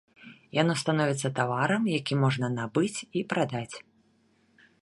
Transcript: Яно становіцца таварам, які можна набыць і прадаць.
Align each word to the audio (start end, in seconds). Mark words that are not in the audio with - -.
Яно 0.61 0.73
становіцца 0.83 1.31
таварам, 1.41 1.83
які 1.99 2.13
можна 2.23 2.47
набыць 2.57 2.99
і 3.21 3.27
прадаць. 3.35 3.75